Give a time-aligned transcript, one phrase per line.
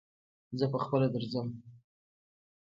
[0.59, 1.47] زه پهخپله درځم.